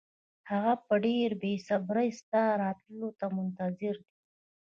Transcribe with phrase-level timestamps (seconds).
[0.49, 4.05] هغه په ډېره بې صبرۍ ستا راتلو ته منتظر دی.